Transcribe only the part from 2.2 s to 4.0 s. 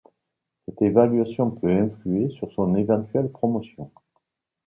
sur son éventuelle promotion.